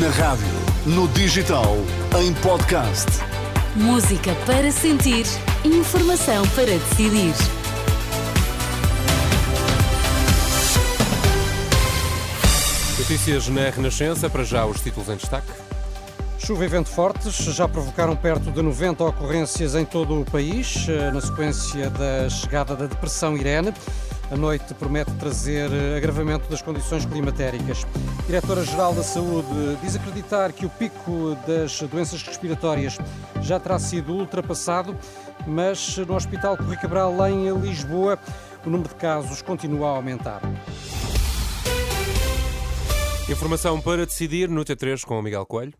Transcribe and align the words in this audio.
Na 0.00 0.08
rádio, 0.08 0.46
no 0.86 1.06
digital, 1.08 1.76
em 2.18 2.32
podcast. 2.34 3.06
Música 3.76 4.34
para 4.46 4.72
sentir, 4.72 5.26
informação 5.64 6.48
para 6.54 6.64
decidir. 6.64 7.34
Notícias 12.98 13.48
na 13.48 13.68
Renascença, 13.68 14.30
para 14.30 14.44
já 14.44 14.64
os 14.64 14.80
títulos 14.80 15.10
em 15.10 15.16
destaque. 15.16 15.52
Chuva 16.38 16.64
e 16.64 16.68
vento 16.68 16.88
fortes 16.88 17.34
já 17.36 17.68
provocaram 17.68 18.16
perto 18.16 18.50
de 18.50 18.62
90 18.62 19.04
ocorrências 19.04 19.74
em 19.74 19.84
todo 19.84 20.22
o 20.22 20.24
país, 20.24 20.86
eh, 20.88 21.10
na 21.10 21.20
sequência 21.20 21.90
da 21.90 22.30
chegada 22.30 22.74
da 22.74 22.86
depressão 22.86 23.36
Irene. 23.36 23.74
A 24.32 24.36
noite 24.36 24.72
promete 24.72 25.12
trazer 25.16 25.70
eh, 25.70 25.98
agravamento 25.98 26.48
das 26.48 26.62
condições 26.62 27.04
climatéricas. 27.04 27.84
A 28.18 28.22
Diretora-Geral 28.22 28.94
da 28.94 29.02
Saúde 29.02 29.76
diz 29.82 29.94
acreditar 29.94 30.54
que 30.54 30.64
o 30.64 30.70
pico 30.70 31.36
das 31.46 31.78
doenças 31.82 32.22
respiratórias 32.22 32.96
já 33.42 33.60
terá 33.60 33.78
sido 33.78 34.14
ultrapassado, 34.14 34.96
mas 35.46 35.98
no 35.98 36.14
Hospital 36.14 36.56
Corri 36.56 36.78
Cabral, 36.78 37.14
em 37.28 37.54
Lisboa, 37.60 38.18
o 38.64 38.70
número 38.70 38.88
de 38.88 38.94
casos 38.94 39.42
continua 39.42 39.88
a 39.88 39.96
aumentar. 39.96 40.40
Informação 43.28 43.82
para 43.82 44.06
decidir 44.06 44.48
no 44.48 44.64
T3 44.64 45.04
com 45.04 45.18
o 45.18 45.22
Miguel 45.22 45.44
Coelho. 45.44 45.74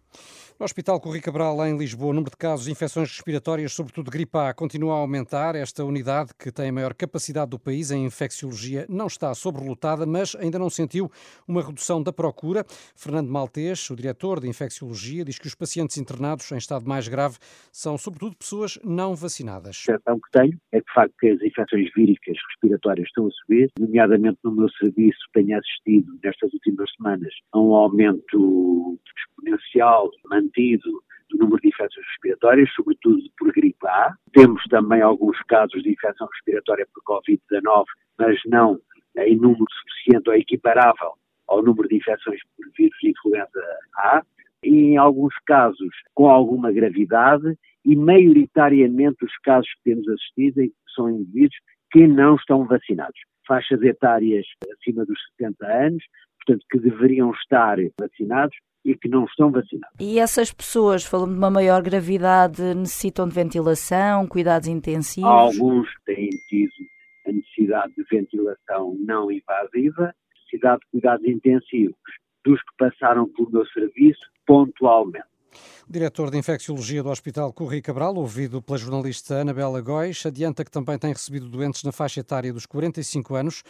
No 0.63 0.67
Hospital 0.67 1.01
Corri 1.01 1.21
Cabral, 1.21 1.67
em 1.67 1.77
Lisboa, 1.77 2.11
o 2.11 2.15
número 2.15 2.31
de 2.31 2.37
casos 2.37 2.67
de 2.67 2.71
infecções 2.71 3.09
respiratórias, 3.09 3.73
sobretudo 3.73 4.13
gripe 4.13 4.39
A, 4.39 4.55
continua 4.55 4.95
a 4.95 4.99
aumentar. 4.99 5.57
Esta 5.57 5.85
unidade, 5.85 6.31
que 6.39 6.53
tem 6.53 6.69
a 6.69 6.73
maior 6.73 6.95
capacidade 6.95 7.51
do 7.51 7.59
país 7.59 7.91
em 7.91 8.05
infecciologia, 8.05 8.87
não 8.89 9.09
está 9.09 9.35
sobrelotada, 9.35 10.07
mas 10.07 10.37
ainda 10.37 10.61
não 10.61 10.71
sentiu 10.71 11.11
uma 11.49 11.63
redução 11.63 12.01
da 12.01 12.13
procura. 12.13 12.65
Fernando 12.95 13.29
Maltês, 13.29 13.91
o 13.91 13.97
diretor 13.97 14.39
de 14.39 14.49
infecciologia, 14.49 15.25
diz 15.25 15.37
que 15.37 15.49
os 15.49 15.55
pacientes 15.57 15.99
internados 15.99 16.53
em 16.53 16.59
estado 16.59 16.87
mais 16.87 17.09
grave 17.09 17.39
são, 17.73 17.99
sobretudo, 17.99 18.37
pessoas 18.37 18.79
não 18.85 19.17
vacinadas. 19.17 19.83
A 19.89 19.91
percepção 19.91 20.21
que 20.21 20.31
tenho 20.31 20.61
é 20.71 20.79
que, 20.79 20.87
de 20.87 20.93
facto, 20.95 21.15
que 21.19 21.29
as 21.29 21.43
infecções 21.43 21.91
víricas 21.93 22.37
respiratórias 22.51 23.09
estão 23.09 23.27
a 23.27 23.31
subir, 23.33 23.69
nomeadamente 23.81 24.39
no 24.45 24.53
meu 24.53 24.71
serviço, 24.79 25.19
tenho 25.35 25.59
assistido 25.59 26.07
nestas 26.23 26.53
últimas 26.53 26.89
semanas 26.95 27.35
a 27.51 27.59
um 27.59 27.75
aumento 27.75 28.97
exponencial, 29.43 30.09
mantido 30.53 31.03
do 31.31 31.39
número 31.39 31.61
de 31.63 31.69
infecções 31.69 32.07
respiratórias, 32.07 32.71
sobretudo 32.75 33.23
por 33.39 33.53
gripe 33.53 33.87
A. 33.87 34.15
Temos 34.33 34.63
também 34.65 35.01
alguns 35.01 35.39
casos 35.49 35.83
de 35.83 35.91
infecção 35.91 36.29
respiratória 36.33 36.87
por 36.93 37.03
Covid-19, 37.21 37.85
mas 38.19 38.39
não 38.47 38.79
em 39.19 39.37
número 39.37 39.67
suficiente 39.71 40.29
ou 40.29 40.37
equiparável 40.37 41.13
ao 41.49 41.63
número 41.63 41.89
de 41.89 41.97
infecções 41.97 42.41
por 42.57 42.67
vírus 42.77 42.97
de 43.03 43.11
influenza 43.11 43.61
A. 43.97 44.23
E 44.63 44.93
em 44.93 44.97
alguns 44.97 45.35
casos 45.45 45.91
com 46.15 46.29
alguma 46.29 46.71
gravidade 46.71 47.59
e 47.85 47.97
maioritariamente 47.97 49.25
os 49.25 49.37
casos 49.39 49.69
que 49.75 49.91
temos 49.91 50.09
assistido 50.09 50.73
são 50.95 51.11
indivíduos 51.11 51.57
que 51.91 52.07
não 52.07 52.37
estão 52.37 52.65
vacinados. 52.65 53.19
Faixas 53.47 53.83
etárias 53.83 54.47
acima 54.73 55.05
dos 55.05 55.19
70 55.37 55.67
anos, 55.67 56.05
portanto, 56.39 56.65
que 56.71 56.79
deveriam 56.79 57.33
estar 57.33 57.77
vacinados, 57.99 58.57
e 58.85 58.97
que 58.97 59.09
não 59.09 59.25
estão 59.25 59.51
vacinados. 59.51 59.97
E 60.01 60.19
essas 60.19 60.53
pessoas, 60.53 61.05
falando 61.05 61.33
de 61.33 61.39
uma 61.39 61.51
maior 61.51 61.83
gravidade, 61.83 62.63
necessitam 62.75 63.29
de 63.29 63.35
ventilação, 63.35 64.27
cuidados 64.27 64.69
intensivos? 64.69 65.31
Alguns 65.31 65.89
têm 66.05 66.31
tido 66.49 66.73
a 67.27 67.33
necessidade 67.33 67.93
de 67.97 68.05
ventilação 68.11 68.97
não 68.99 69.31
invasiva, 69.31 70.15
necessidade 70.35 70.81
de 70.81 70.91
cuidados 70.91 71.27
intensivos 71.27 71.97
dos 72.45 72.61
que 72.61 72.77
passaram 72.79 73.29
pelo 73.29 73.51
meu 73.51 73.67
serviço 73.67 74.21
pontualmente. 74.47 75.33
O 75.89 75.93
diretor 75.93 76.31
de 76.31 76.39
Infecciologia 76.39 77.03
do 77.03 77.11
Hospital 77.11 77.53
Corri 77.53 77.83
Cabral, 77.83 78.15
ouvido 78.15 78.63
pela 78.63 78.79
jornalista 78.79 79.41
Anabela 79.41 79.81
Góis, 79.81 80.25
adianta 80.25 80.65
que 80.65 80.71
também 80.71 80.97
tem 80.99 81.13
recebido 81.13 81.49
doentes 81.49 81.83
na 81.83 81.93
faixa 81.93 82.21
etária 82.21 82.53
dos 82.53 82.65
45 82.65 83.35
anos, 83.35 83.63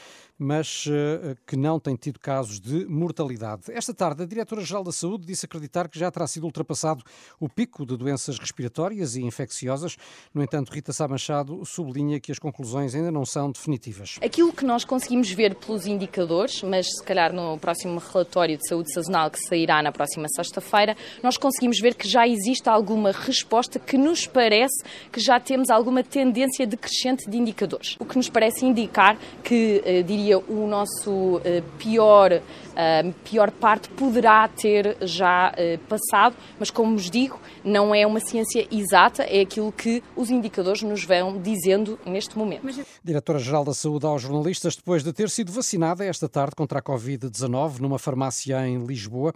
mas 0.42 0.86
uh, 0.86 1.36
que 1.46 1.56
não 1.56 1.78
tem 1.78 1.94
tido 1.94 2.18
casos 2.18 2.60
de 2.60 2.84
mortalidade. 2.86 3.62
Esta 3.70 3.94
tarde, 3.94 4.24
a 4.24 4.26
Diretora-Geral 4.26 4.82
da 4.82 4.92
Saúde 4.92 5.24
disse 5.24 5.46
acreditar 5.46 5.88
que 5.88 5.98
já 5.98 6.10
terá 6.10 6.26
sido 6.26 6.44
ultrapassado 6.44 7.02
o 7.38 7.48
pico 7.48 7.86
de 7.86 7.96
doenças 7.96 8.38
respiratórias 8.38 9.14
e 9.14 9.22
infecciosas. 9.22 9.96
No 10.34 10.42
entanto, 10.42 10.70
Rita 10.70 10.92
Sá 10.92 11.06
Machado 11.06 11.64
sublinha 11.64 12.18
que 12.18 12.32
as 12.32 12.38
conclusões 12.38 12.94
ainda 12.94 13.10
não 13.10 13.24
são 13.24 13.50
definitivas. 13.50 14.18
Aquilo 14.22 14.52
que 14.52 14.64
nós 14.64 14.84
conseguimos 14.84 15.30
ver 15.30 15.54
pelos 15.54 15.86
indicadores, 15.86 16.62
mas 16.62 16.86
se 16.86 17.04
calhar 17.04 17.32
no 17.32 17.56
próximo 17.58 18.00
relatório 18.00 18.58
de 18.58 18.68
saúde 18.68 18.92
sazonal 18.92 19.30
que 19.30 19.38
sairá 19.38 19.82
na 19.82 19.92
próxima 19.92 20.26
sexta-feira, 20.28 20.96
nós 21.22 21.36
conseguimos 21.36 21.78
ver 21.78 21.94
que 21.94 22.08
já 22.08 22.26
existe 22.26 22.68
alguma 22.68 23.12
resposta 23.12 23.78
que 23.78 23.96
nos 23.96 24.26
parece 24.26 24.82
que 25.12 25.20
já 25.20 25.38
temos 25.38 25.70
alguma 25.70 26.02
tendência 26.02 26.66
decrescente 26.66 27.30
de 27.30 27.36
indicadores. 27.36 27.96
O 27.98 28.04
que 28.04 28.16
nos 28.16 28.28
parece 28.28 28.66
indicar 28.66 29.16
que, 29.42 29.82
eh, 29.84 30.02
diria, 30.02 30.31
o 30.36 30.66
nosso 30.66 31.40
eh, 31.44 31.62
pior 31.78 32.40
a 32.74 33.04
pior 33.28 33.50
parte 33.50 33.88
poderá 33.90 34.48
ter 34.48 34.96
já 35.02 35.52
uh, 35.52 35.78
passado, 35.88 36.34
mas 36.58 36.70
como 36.70 36.96
vos 36.96 37.10
digo, 37.10 37.38
não 37.64 37.94
é 37.94 38.06
uma 38.06 38.20
ciência 38.20 38.66
exata, 38.70 39.22
é 39.24 39.40
aquilo 39.40 39.72
que 39.72 40.02
os 40.16 40.30
indicadores 40.30 40.82
nos 40.82 41.04
vão 41.04 41.40
dizendo 41.40 41.98
neste 42.04 42.36
momento. 42.36 42.66
Diretora-Geral 43.02 43.64
da 43.64 43.74
Saúde 43.74 44.06
aos 44.06 44.22
jornalistas, 44.22 44.76
depois 44.76 45.02
de 45.02 45.12
ter 45.12 45.30
sido 45.30 45.52
vacinada 45.52 46.04
esta 46.04 46.28
tarde 46.28 46.56
contra 46.56 46.78
a 46.78 46.82
Covid-19 46.82 47.78
numa 47.78 47.98
farmácia 47.98 48.66
em 48.66 48.84
Lisboa, 48.84 49.32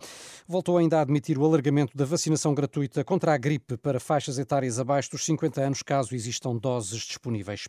voltou 0.47 0.78
ainda 0.78 0.98
a 0.98 1.03
admitir 1.03 1.38
o 1.38 1.44
alargamento 1.44 1.97
da 1.97 2.04
vacinação 2.04 2.54
gratuita 2.54 3.04
contra 3.04 3.34
a 3.34 3.37
gripe 3.37 3.76
para 3.76 4.00
faixas 4.00 4.38
etárias 4.38 4.78
abaixo 4.78 5.10
dos 5.10 5.25
50 5.25 5.60
anos, 5.60 5.82
caso 5.82 6.14
existam 6.14 6.56
doses 6.56 7.00
disponíveis. 7.03 7.69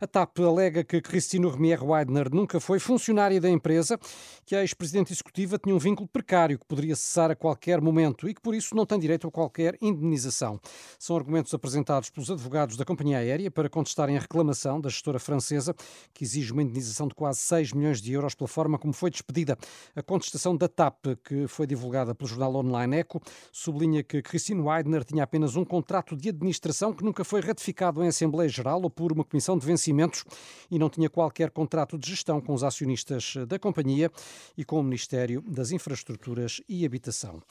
A 0.00 0.06
TAP 0.06 0.38
alega 0.40 0.84
que 0.84 1.00
Cristino 1.00 1.48
Remier 1.48 1.82
Weidner 1.82 2.32
nunca 2.32 2.60
foi 2.60 2.78
funcionária 2.78 3.40
da 3.40 3.48
empresa, 3.48 3.98
que 4.44 4.54
a 4.54 4.60
ex-presidente 4.60 5.12
Executiva 5.12 5.58
tinha 5.58 5.74
um 5.74 5.78
vínculo 5.78 6.08
precário 6.08 6.58
que 6.58 6.66
poderia 6.66 6.94
cessar 6.94 7.30
a 7.30 7.36
qualquer 7.36 7.80
momento 7.80 8.28
e 8.28 8.34
que, 8.34 8.40
por 8.40 8.54
isso, 8.54 8.74
não 8.74 8.86
tem 8.86 8.98
direito 8.98 9.26
a 9.26 9.30
qualquer 9.30 9.76
indenização. 9.96 10.60
São 10.98 11.16
argumentos 11.16 11.52
apresentados 11.52 12.10
pelos 12.10 12.30
advogados 12.30 12.76
da 12.76 12.84
companhia 12.84 13.18
aérea 13.18 13.50
para 13.50 13.68
contestarem 13.68 14.16
a 14.16 14.20
reclamação 14.20 14.80
da 14.80 14.88
gestora 14.88 15.18
francesa, 15.18 15.74
que 16.12 16.24
exige 16.24 16.52
uma 16.52 16.62
indenização 16.62 17.08
de 17.08 17.14
quase 17.14 17.40
6 17.40 17.72
milhões 17.72 18.00
de 18.00 18.12
euros 18.12 18.34
pela 18.34 18.48
forma 18.48 18.78
como 18.78 18.92
foi 18.92 19.10
despedida. 19.10 19.56
A 19.94 20.02
contestação 20.02 20.56
da 20.56 20.68
TAP, 20.68 21.06
que 21.24 21.46
foi 21.48 21.66
divulgada 21.66 22.14
pelo 22.14 22.28
jornal 22.28 22.54
online 22.56 22.96
Eco, 22.98 23.20
sublinha 23.52 24.02
que 24.02 24.22
Christine 24.22 24.60
Weidner 24.60 25.04
tinha 25.04 25.24
apenas 25.24 25.56
um 25.56 25.64
contrato 25.64 26.16
de 26.16 26.28
administração 26.28 26.92
que 26.92 27.04
nunca 27.04 27.24
foi 27.24 27.40
ratificado 27.40 28.02
em 28.02 28.08
Assembleia 28.08 28.48
Geral 28.48 28.82
ou 28.82 28.90
por 28.90 29.12
uma 29.12 29.24
comissão 29.24 29.58
de 29.58 29.66
vencimentos 29.66 30.24
e 30.70 30.78
não 30.78 30.88
tinha 30.88 31.08
qualquer 31.08 31.50
contrato 31.50 31.98
de 31.98 32.08
gestão 32.08 32.40
com 32.40 32.54
os 32.54 32.62
acionistas 32.62 33.34
da 33.46 33.58
companhia 33.58 34.10
e 34.56 34.64
com 34.64 34.80
o 34.80 34.82
Ministério 34.82 35.42
das 35.42 35.70
Infraestruturas 35.70 36.60
e 36.68 36.84
Habitação. 36.84 37.42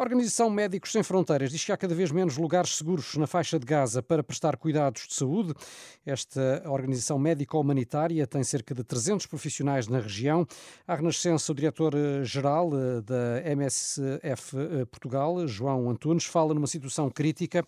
A 0.00 0.02
Organização 0.02 0.48
Médicos 0.48 0.92
Sem 0.92 1.02
Fronteiras 1.02 1.50
diz 1.50 1.62
que 1.62 1.70
há 1.70 1.76
cada 1.76 1.94
vez 1.94 2.10
menos 2.10 2.38
lugares 2.38 2.74
seguros 2.74 3.16
na 3.16 3.26
faixa 3.26 3.58
de 3.58 3.66
Gaza 3.66 4.02
para 4.02 4.22
prestar 4.22 4.56
cuidados 4.56 5.06
de 5.06 5.12
saúde. 5.12 5.52
Esta 6.06 6.62
organização 6.64 7.18
médico-humanitária 7.18 8.26
tem 8.26 8.42
cerca 8.42 8.74
de 8.74 8.82
300 8.82 9.26
profissionais 9.26 9.88
na 9.88 10.00
região. 10.00 10.46
A 10.88 10.94
Renascença, 10.94 11.52
o 11.52 11.54
diretor-geral 11.54 12.70
eh, 12.72 13.02
da 13.02 13.50
MSF 13.50 14.56
eh, 14.56 14.84
Portugal, 14.86 15.46
João 15.46 15.90
Antunes, 15.90 16.24
fala 16.24 16.54
numa 16.54 16.66
situação 16.66 17.10
crítica 17.10 17.62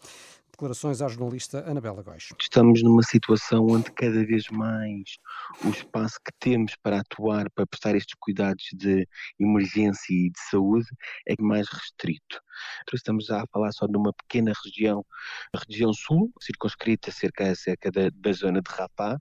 declarações 0.52 1.00
à 1.00 1.08
jornalista 1.08 1.68
Anabela 1.68 2.02
Góis. 2.02 2.28
Estamos 2.40 2.82
numa 2.82 3.02
situação 3.02 3.66
onde 3.66 3.90
cada 3.92 4.24
vez 4.24 4.44
mais 4.50 5.16
o 5.64 5.68
espaço 5.70 6.18
que 6.24 6.32
temos 6.38 6.76
para 6.82 7.00
atuar, 7.00 7.50
para 7.50 7.66
prestar 7.66 7.96
estes 7.96 8.14
cuidados 8.20 8.64
de 8.74 9.06
emergência 9.40 10.12
e 10.12 10.30
de 10.30 10.40
saúde 10.50 10.86
é 11.26 11.34
mais 11.40 11.68
restrito. 11.68 12.40
Então, 12.82 12.96
estamos 12.96 13.30
a 13.30 13.44
falar 13.52 13.72
só 13.72 13.86
de 13.86 13.96
uma 13.96 14.12
pequena 14.12 14.52
região, 14.64 15.04
a 15.52 15.58
região 15.68 15.92
sul, 15.92 16.32
circunscrita 16.40 17.10
cerca, 17.10 17.54
cerca 17.54 17.90
da, 17.90 18.10
da 18.14 18.32
zona 18.32 18.60
de 18.60 18.70
Rafah, 18.70 19.18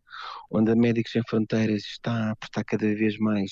onde 0.49 0.71
a 0.71 0.75
Médicos 0.75 1.11
Sem 1.11 1.21
Fronteiras 1.27 1.83
está 1.83 2.31
a 2.31 2.35
prestar 2.35 2.63
cada 2.63 2.87
vez 2.93 3.17
mais 3.17 3.51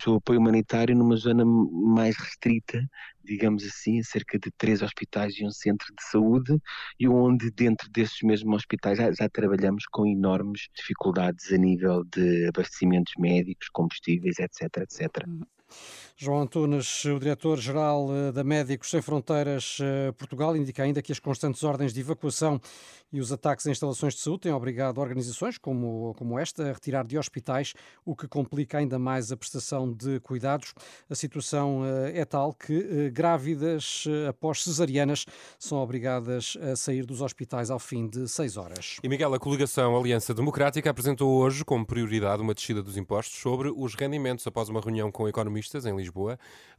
o 0.00 0.02
seu 0.02 0.14
apoio 0.14 0.40
humanitário 0.40 0.96
numa 0.96 1.16
zona 1.16 1.44
mais 1.44 2.16
restrita, 2.16 2.80
digamos 3.24 3.64
assim, 3.64 4.02
cerca 4.02 4.38
de 4.38 4.50
três 4.56 4.82
hospitais 4.82 5.34
e 5.38 5.44
um 5.44 5.50
centro 5.50 5.86
de 5.94 6.02
saúde, 6.10 6.58
e 6.98 7.08
onde 7.08 7.50
dentro 7.50 7.88
desses 7.90 8.22
mesmos 8.22 8.56
hospitais 8.56 8.98
já, 8.98 9.12
já 9.12 9.28
trabalhamos 9.28 9.84
com 9.90 10.06
enormes 10.06 10.68
dificuldades 10.74 11.52
a 11.52 11.56
nível 11.56 12.04
de 12.04 12.48
abastecimentos 12.48 13.12
médicos, 13.18 13.68
combustíveis, 13.70 14.38
etc, 14.38 14.78
etc. 14.78 15.26
João 16.20 16.40
Antunes, 16.40 17.04
o 17.04 17.16
diretor-geral 17.20 18.08
eh, 18.12 18.32
da 18.32 18.42
Médicos 18.42 18.90
Sem 18.90 19.00
Fronteiras 19.00 19.78
eh, 19.80 20.10
Portugal, 20.10 20.56
indica 20.56 20.82
ainda 20.82 21.00
que 21.00 21.12
as 21.12 21.20
constantes 21.20 21.62
ordens 21.62 21.94
de 21.94 22.00
evacuação 22.00 22.60
e 23.12 23.20
os 23.20 23.30
ataques 23.30 23.68
a 23.68 23.70
instalações 23.70 24.14
de 24.14 24.20
saúde 24.20 24.40
têm 24.40 24.52
obrigado 24.52 24.98
organizações 24.98 25.58
como, 25.58 26.12
como 26.18 26.36
esta 26.36 26.70
a 26.70 26.72
retirar 26.72 27.06
de 27.06 27.16
hospitais, 27.16 27.72
o 28.04 28.16
que 28.16 28.26
complica 28.26 28.78
ainda 28.78 28.98
mais 28.98 29.30
a 29.30 29.36
prestação 29.36 29.90
de 29.90 30.18
cuidados. 30.18 30.74
A 31.08 31.14
situação 31.14 31.82
é 32.12 32.22
tal 32.26 32.52
que 32.52 33.10
grávidas 33.10 34.04
após 34.28 34.62
cesarianas 34.62 35.24
são 35.58 35.78
obrigadas 35.78 36.58
a 36.60 36.76
sair 36.76 37.06
dos 37.06 37.22
hospitais 37.22 37.70
ao 37.70 37.78
fim 37.78 38.06
de 38.06 38.28
seis 38.28 38.58
horas. 38.58 38.98
E 39.02 39.08
Miguel, 39.08 39.32
a 39.32 39.38
coligação 39.38 39.96
Aliança 39.96 40.34
Democrática 40.34 40.90
apresentou 40.90 41.30
hoje 41.30 41.64
como 41.64 41.86
prioridade 41.86 42.42
uma 42.42 42.52
descida 42.52 42.82
dos 42.82 42.98
impostos 42.98 43.40
sobre 43.40 43.72
os 43.74 43.94
rendimentos 43.94 44.46
após 44.46 44.68
uma 44.68 44.82
reunião 44.82 45.10
com 45.10 45.26
economistas 45.26 45.86
em 45.86 45.96
Lisboa. 45.96 46.07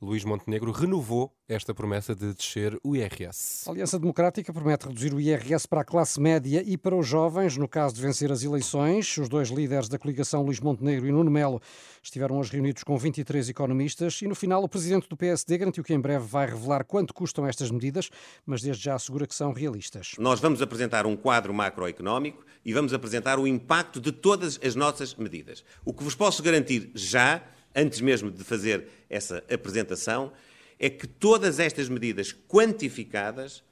Luís 0.02 0.24
Montenegro 0.24 0.72
renovou 0.72 1.34
esta 1.48 1.74
promessa 1.74 2.16
de 2.16 2.34
descer 2.34 2.80
o 2.84 2.96
IRS. 2.96 3.68
A 3.68 3.72
Aliança 3.72 4.00
Democrática 4.00 4.54
promete 4.54 4.88
reduzir 4.88 5.14
o 5.14 5.20
IRS 5.20 5.68
para 5.68 5.82
a 5.82 5.84
classe 5.84 6.20
média 6.22 6.64
e 6.66 6.78
para 6.78 6.96
os 6.96 7.08
jovens, 7.08 7.58
no 7.58 7.68
caso 7.68 7.96
de 7.96 8.02
vencer 8.02 8.32
as 8.32 8.44
eleições. 8.44 9.18
Os 9.18 9.28
dois 9.28 9.50
líderes 9.50 9.90
da 9.90 9.98
coligação, 9.98 10.44
Luís 10.44 10.60
Montenegro 10.60 11.08
e 11.08 11.12
Nuno 11.12 11.32
Melo, 11.32 11.62
estiveram 12.02 12.38
hoje 12.38 12.54
reunidos 12.54 12.84
com 12.84 12.98
23 12.98 13.50
economistas 13.50 14.22
e 14.22 14.28
no 14.28 14.36
final 14.36 14.64
o 14.64 14.70
presidente 14.70 15.10
do 15.10 15.18
PSD 15.18 15.58
garantiu 15.58 15.84
que 15.84 15.94
em 15.94 16.00
breve 16.00 16.26
vai 16.26 16.46
revelar 16.46 16.86
quanto 16.86 17.14
custam 17.14 17.46
estas 17.48 17.72
medidas, 17.72 18.10
mas 18.46 18.62
desde 18.62 18.84
já 18.84 18.96
assegura 18.96 19.28
que 19.28 19.36
são 19.36 19.52
realistas. 19.52 20.14
Nós 20.18 20.40
vamos 20.40 20.62
apresentar 20.62 21.06
um 21.06 21.16
quadro 21.16 21.54
macroeconómico 21.54 22.46
e 22.64 22.74
vamos 22.74 22.94
apresentar 22.94 23.40
o 23.40 23.48
impacto 23.48 24.00
de 24.00 24.12
todas 24.12 24.60
as 24.64 24.76
nossas 24.76 25.16
medidas. 25.16 25.64
O 25.84 25.94
que 25.94 26.04
vos 26.04 26.16
posso 26.16 26.44
garantir 26.44 26.92
já, 26.94 27.42
antes 27.76 28.02
mesmo 28.02 28.32
de 28.32 28.44
fazer 28.44 28.88
essa 29.10 29.44
apresentação, 29.52 30.32
é 30.80 30.90
que 30.90 31.08
todas 31.08 31.60
estas 31.60 31.90
medidas 31.90 32.36
quantificadas 32.48 33.64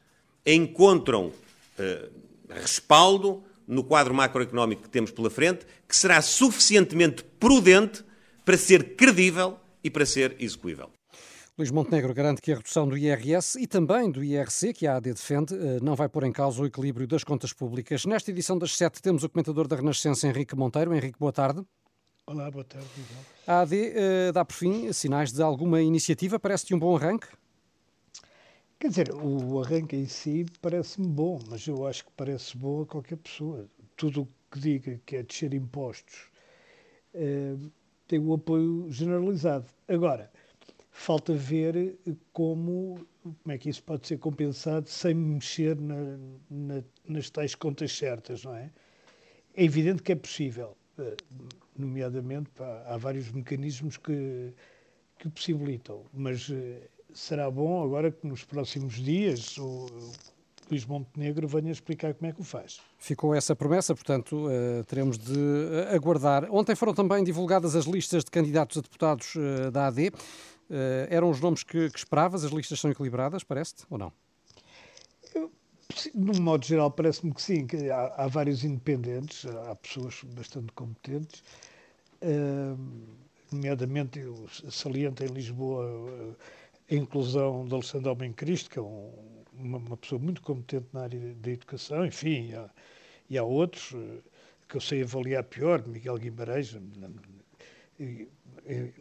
encontram 0.46 1.32
eh, 1.78 2.10
respaldo 2.50 3.44
no 3.68 3.84
quadro 3.84 4.14
macroeconómico 4.14 4.84
que 4.84 4.90
temos 4.90 5.12
pela 5.12 5.30
frente, 5.30 5.66
que 5.88 5.96
será 5.96 6.22
suficientemente 6.22 7.24
prudente 7.24 8.04
para 8.46 8.58
ser 8.58 8.96
credível 8.96 9.60
e 9.84 9.90
para 9.90 10.06
ser 10.06 10.36
execuível. 10.40 10.90
Luís 11.58 11.72
Montenegro 11.72 12.14
garante 12.14 12.40
que 12.40 12.52
a 12.52 12.58
redução 12.58 12.88
do 12.88 12.96
IRS 12.96 13.60
e 13.60 13.66
também 13.66 14.12
do 14.12 14.24
IRC, 14.24 14.74
que 14.74 14.86
a 14.86 14.98
AD 14.98 15.12
defende, 15.12 15.56
eh, 15.56 15.80
não 15.82 15.96
vai 15.96 16.08
pôr 16.08 16.24
em 16.24 16.32
causa 16.32 16.62
o 16.62 16.66
equilíbrio 16.66 17.08
das 17.08 17.24
contas 17.24 17.52
públicas. 17.52 18.06
Nesta 18.06 18.30
edição 18.30 18.58
das 18.58 18.78
sete 18.78 19.02
temos 19.02 19.24
o 19.24 19.30
comentador 19.30 19.68
da 19.68 19.76
Renascença, 19.76 20.28
Henrique 20.28 20.56
Monteiro. 20.56 20.94
Henrique, 20.94 21.18
boa 21.18 21.34
tarde. 21.34 21.66
Olá, 22.30 22.52
boa 22.52 22.66
tarde. 22.66 22.90
A 23.48 23.62
AD 23.62 23.74
uh, 23.74 24.34
dá 24.34 24.44
por 24.44 24.54
fim 24.54 24.92
sinais 24.92 25.32
de 25.32 25.42
alguma 25.42 25.82
iniciativa? 25.82 26.38
Parece-te 26.38 26.76
um 26.76 26.80
bom 26.80 26.94
arranque? 26.94 27.26
Quer 28.78 28.90
dizer, 28.90 29.14
o 29.14 29.62
arranque 29.62 29.96
em 29.96 30.08
si 30.08 30.46
parece-me 30.62 31.08
bom, 31.08 31.40
mas 31.50 31.66
eu 31.66 31.88
acho 31.88 32.04
que 32.04 32.12
parece 32.18 32.58
bom 32.58 32.82
a 32.82 32.86
qualquer 32.86 33.16
pessoa. 33.16 33.70
Tudo 33.96 34.24
o 34.24 34.28
que 34.52 34.60
diga 34.60 35.00
que 35.06 35.16
é 35.16 35.24
descer 35.24 35.54
impostos 35.54 36.30
uh, 37.14 37.72
tem 38.10 38.20
o 38.20 38.34
apoio 38.34 38.88
generalizado. 38.90 39.68
Agora, 39.88 40.30
falta 40.92 41.34
ver 41.34 41.98
como, 42.34 43.08
como 43.24 43.56
é 43.56 43.58
que 43.58 43.70
isso 43.70 43.82
pode 43.84 44.06
ser 44.06 44.18
compensado 44.18 44.90
sem 44.90 45.14
mexer 45.14 45.80
na, 45.80 46.18
na, 46.50 46.84
nas 47.08 47.30
tais 47.30 47.56
contas 47.56 47.94
certas, 47.94 48.44
não 48.44 48.54
é? 48.54 48.70
É 49.56 49.64
evidente 49.64 50.04
que 50.04 50.12
é 50.12 50.16
possível, 50.16 50.76
eh, 50.76 50.87
nomeadamente 51.78 52.50
há 52.86 52.98
vários 52.98 53.32
mecanismos 53.32 53.98
que, 53.98 54.54
que 55.20 55.30
possibilitam, 55.30 56.04
mas 56.14 56.50
eh, 56.52 56.88
será 57.14 57.50
bom 57.50 57.84
agora 57.84 58.12
que 58.12 58.26
nos 58.28 58.44
próximos 58.44 58.96
dias 58.96 59.58
o 59.58 59.88
Luís 60.70 60.86
Montenegro 60.86 61.48
venha 61.48 61.72
explicar 61.72 62.14
como 62.14 62.30
é 62.30 62.34
que 62.34 62.42
o 62.42 62.44
faz. 62.44 62.80
Ficou 62.98 63.34
essa 63.34 63.56
promessa, 63.56 63.96
portanto, 63.96 64.48
uh, 64.48 64.84
teremos 64.86 65.18
de 65.18 65.34
aguardar. 65.94 66.48
Ontem 66.52 66.76
foram 66.76 66.94
também 66.94 67.24
divulgadas 67.24 67.76
as 67.76 67.86
listas 67.86 68.24
de 68.24 68.32
candidatos 68.32 68.78
a 68.78 68.82
deputados 68.82 69.34
da 69.72 69.88
AD. 69.88 70.12
Eram 71.10 71.30
os 71.30 71.40
nomes 71.40 71.64
que, 71.64 71.90
que, 71.90 71.98
esperavas? 71.98 72.44
As 72.44 72.52
listas 72.52 72.78
são 72.82 72.92
equilibradas, 72.92 73.42
parece-te, 73.46 73.86
ou 73.90 73.98
não? 73.98 74.12
Eu, 75.90 76.12
no 76.14 76.42
modo 76.42 76.66
geral, 76.66 76.92
parece-me 76.92 77.34
que 77.34 77.42
sim. 77.42 77.66
Que 77.66 77.90
há, 77.90 78.14
há, 78.18 78.28
vários 78.28 78.64
independentes, 78.64 79.46
há 79.46 79.76
pessoas 79.76 80.22
bastante 80.36 80.72
competentes, 80.74 81.44
uh, 82.22 82.78
nomeadamente, 83.52 84.20
eu 84.20 84.48
saliento 84.70 85.24
em 85.24 85.28
Lisboa 85.28 85.86
uh, 85.86 86.36
a 86.90 86.96
inclusão 86.96 87.66
de 87.66 87.74
Alexandre 87.74 88.10
Almen 88.10 88.34
Cristo, 88.34 88.70
que 88.70 88.80
é 88.80 88.82
um, 88.82 89.12
uma, 89.54 89.78
uma, 89.78 89.98
pessoa 89.98 90.20
muito 90.20 90.42
competente 90.42 90.88
na 90.94 91.04
área 91.04 91.36
da 91.36 91.52
educação, 91.52 92.06
enfim, 92.06 92.50
e 92.50 92.56
há, 92.56 92.70
e 93.30 93.38
há 93.38 93.44
outros 93.44 93.94
que 94.68 94.78
eu 94.78 94.82
sei 94.82 95.04
avaliar 95.04 95.44
pior, 95.44 95.86
Miguel 95.88 96.18
Guimarães, 96.18 96.76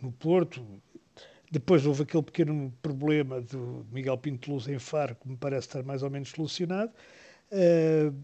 no 0.03 0.12
Porto, 0.12 0.65
depois 1.58 1.87
houve 1.87 2.03
aquele 2.03 2.23
pequeno 2.23 2.73
problema 2.82 3.41
do 3.41 3.87
Miguel 3.91 4.19
Pinto 4.19 4.53
Luz 4.53 4.69
em 4.69 4.79
Faro, 4.79 5.14
que 5.14 5.29
me 5.29 5.37
parece 5.37 5.69
estar 5.69 5.82
mais 5.82 6.03
ou 6.03 6.11
menos 6.11 6.29
solucionado. 6.31 6.93
Uh, 7.50 8.14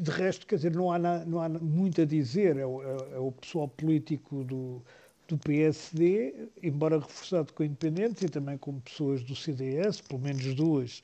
de 0.00 0.10
resto, 0.10 0.46
quer 0.46 0.56
dizer, 0.56 0.74
não 0.74 0.92
há, 0.92 0.98
não 0.98 1.40
há 1.40 1.48
muito 1.48 2.02
a 2.02 2.04
dizer. 2.04 2.56
É 2.56 2.64
o, 2.66 2.82
é, 2.82 3.16
é 3.16 3.18
o 3.18 3.32
pessoal 3.32 3.66
político 3.66 4.44
do, 4.44 4.82
do 5.26 5.36
PSD, 5.38 6.48
embora 6.62 6.98
reforçado 6.98 7.52
com 7.52 7.64
independentes 7.64 8.22
e 8.22 8.28
também 8.28 8.56
com 8.56 8.78
pessoas 8.80 9.22
do 9.22 9.34
CDS, 9.34 10.00
pelo 10.00 10.20
menos 10.20 10.54
duas 10.54 11.02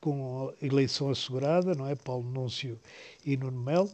com 0.00 0.52
eleição 0.62 1.10
assegurada, 1.10 1.74
não 1.74 1.88
é? 1.88 1.96
Paulo 1.96 2.30
Núncio 2.30 2.78
e 3.24 3.36
Nuno 3.36 3.60
Melo. 3.60 3.90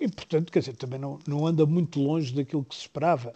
E, 0.00 0.08
portanto, 0.08 0.50
quer 0.50 0.60
dizer, 0.60 0.76
também 0.76 0.98
não, 0.98 1.18
não 1.28 1.46
anda 1.46 1.64
muito 1.64 2.00
longe 2.00 2.34
daquilo 2.34 2.64
que 2.64 2.74
se 2.74 2.80
esperava. 2.82 3.32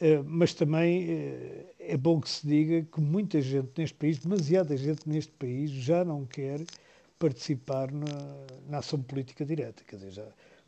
Eh, 0.00 0.22
mas 0.24 0.52
também 0.54 1.10
eh, 1.10 1.74
é 1.78 1.96
bom 1.96 2.20
que 2.20 2.28
se 2.28 2.46
diga 2.46 2.82
que 2.82 3.00
muita 3.00 3.40
gente 3.40 3.70
neste 3.78 3.94
país, 3.96 4.18
demasiada 4.18 4.76
gente 4.76 5.08
neste 5.08 5.32
país, 5.32 5.70
já 5.70 6.04
não 6.04 6.26
quer 6.26 6.60
participar 7.18 7.90
na, 7.90 8.06
na 8.68 8.78
ação 8.78 9.02
política 9.02 9.44
direta. 9.44 9.82
Quer 9.84 9.96
dizer, 9.96 10.10
já 10.12 10.26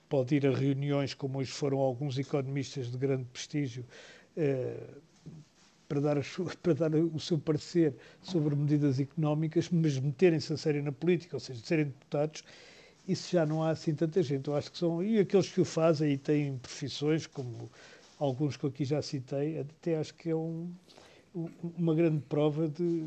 pode 0.09 0.35
ir 0.37 0.47
a 0.47 0.51
reuniões 0.51 1.13
como 1.15 1.39
hoje 1.39 1.51
foram 1.53 1.79
alguns 1.79 2.19
economistas 2.19 2.91
de 2.91 2.97
grande 2.97 3.25
prestígio 3.27 3.85
eh, 4.37 4.81
para, 5.89 6.01
dar 6.01 6.17
para 6.63 6.75
dar 6.75 6.95
o 6.95 7.21
seu 7.21 7.39
parecer 7.39 7.95
sobre 8.23 8.55
medidas 8.57 8.99
económicas, 8.99 9.69
mas 9.71 9.99
meterem-se 9.99 10.53
a 10.53 10.57
sério 10.57 10.83
na 10.83 10.93
política, 10.93 11.37
ou 11.37 11.41
seja, 11.41 11.61
serem 11.65 11.87
deputados, 11.87 12.43
isso 13.07 13.33
já 13.33 13.45
não 13.47 13.63
há 13.63 13.71
assim 13.71 13.95
tanta 13.95 14.23
gente. 14.23 14.49
Eu 14.49 14.57
acho 14.57 14.71
que 14.73 14.79
são. 14.79 15.03
E 15.03 15.19
aqueles 15.19 15.51
que 15.51 15.61
o 15.61 15.65
fazem 15.65 16.13
e 16.13 16.19
têm 16.19 16.59
profissões 16.59 17.27
como 17.27 17.71
alguns 18.19 18.57
que 18.57 18.67
aqui 18.67 18.85
já 18.85 19.01
citei, 19.03 19.59
até 19.59 19.97
acho 19.97 20.15
que 20.15 20.31
é 20.31 20.37
um, 20.37 20.71
uma 21.77 21.95
grande 21.95 22.21
prova 22.29 22.69
de, 22.69 23.05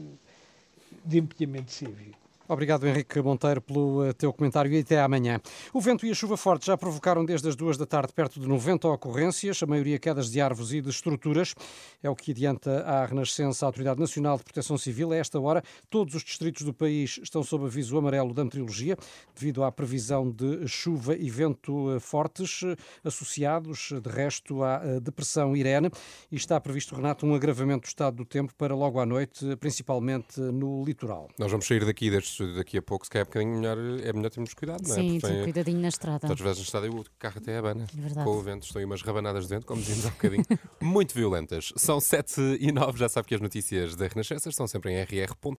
de 1.05 1.17
empenhamento 1.19 1.71
cívico. 1.71 2.20
Obrigado, 2.51 2.85
Henrique 2.85 3.21
Monteiro, 3.21 3.61
pelo 3.61 4.03
eh, 4.03 4.11
teu 4.11 4.33
comentário 4.33 4.69
e 4.73 4.79
até 4.79 4.99
amanhã. 4.99 5.39
O 5.73 5.79
vento 5.79 6.05
e 6.05 6.11
a 6.11 6.13
chuva 6.13 6.35
forte 6.35 6.65
já 6.65 6.77
provocaram 6.77 7.23
desde 7.23 7.47
as 7.47 7.55
duas 7.55 7.77
da 7.77 7.85
tarde 7.85 8.11
perto 8.11 8.41
de 8.41 8.45
90 8.45 8.89
ocorrências, 8.89 9.63
a 9.63 9.65
maioria 9.65 9.97
quedas 9.97 10.29
de 10.29 10.41
árvores 10.41 10.73
e 10.73 10.81
de 10.81 10.89
estruturas. 10.89 11.55
É 12.03 12.09
o 12.09 12.15
que 12.15 12.31
adianta 12.31 12.81
à 12.81 13.05
Renascença 13.05 13.65
a 13.65 13.67
Autoridade 13.67 14.01
Nacional 14.01 14.37
de 14.37 14.43
Proteção 14.43 14.77
Civil. 14.77 15.13
A 15.13 15.15
esta 15.15 15.39
hora, 15.39 15.63
todos 15.89 16.13
os 16.13 16.25
distritos 16.25 16.63
do 16.63 16.73
país 16.73 17.21
estão 17.23 17.41
sob 17.41 17.63
aviso 17.63 17.97
amarelo 17.97 18.33
da 18.33 18.43
meteorologia, 18.43 18.97
devido 19.33 19.63
à 19.63 19.71
previsão 19.71 20.29
de 20.29 20.67
chuva 20.67 21.15
e 21.15 21.29
vento 21.29 21.95
eh, 21.95 22.01
fortes, 22.01 22.63
eh, 22.65 22.75
associados, 23.05 23.93
de 23.93 24.09
resto, 24.09 24.61
à 24.61 24.99
depressão 25.01 25.55
Irene. 25.55 25.89
E 26.29 26.35
está 26.35 26.59
previsto, 26.59 26.95
Renato, 26.95 27.25
um 27.25 27.33
agravamento 27.33 27.83
do 27.83 27.87
estado 27.87 28.17
do 28.17 28.25
tempo 28.25 28.53
para 28.55 28.75
logo 28.75 28.99
à 28.99 29.05
noite, 29.05 29.55
principalmente 29.55 30.41
no 30.41 30.83
litoral. 30.83 31.29
Nós 31.39 31.49
vamos 31.49 31.65
sair 31.65 31.85
daqui 31.85 32.11
destes 32.11 32.40
daqui 32.55 32.77
a 32.77 32.81
pouco, 32.81 33.05
se 33.05 33.11
calhar 33.11 33.27
é 33.33 33.39
um 33.39 33.55
melhor, 33.55 33.77
é 33.77 34.13
melhor 34.13 34.29
termos 34.29 34.53
cuidado, 34.53 34.87
não 34.87 34.95
é? 34.95 34.99
Sim, 34.99 35.19
tem 35.19 35.43
cuidadinho 35.43 35.79
na 35.79 35.87
estrada. 35.87 36.19
Todas 36.19 36.39
as 36.39 36.41
vezes 36.41 36.57
na 36.59 36.63
estrada 36.63 36.87
e 36.87 36.89
o 36.89 37.05
carro 37.17 37.37
até 37.37 37.57
abana. 37.57 37.87
É 37.97 38.01
verdade. 38.01 38.25
Com 38.25 38.35
o 38.35 38.41
vento, 38.41 38.63
estão 38.63 38.79
aí 38.79 38.85
umas 38.85 39.01
rabanadas 39.01 39.47
de 39.47 39.55
vento, 39.55 39.65
como 39.65 39.81
dizíamos 39.81 40.05
há 40.05 40.09
um 40.09 40.11
bocadinho, 40.11 40.45
muito 40.81 41.13
violentas. 41.13 41.71
São 41.75 41.99
7 41.99 42.57
e 42.59 42.71
9, 42.71 42.99
já 42.99 43.09
sabe 43.09 43.27
que 43.27 43.35
as 43.35 43.41
notícias 43.41 43.95
da 43.95 44.07
Renascença 44.07 44.49
estão 44.49 44.67
sempre 44.67 44.91
em 44.91 45.01
rr.pt. 45.01 45.41